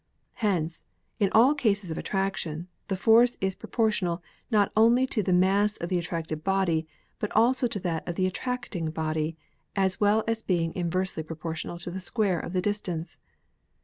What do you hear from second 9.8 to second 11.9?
well as being inversely proportional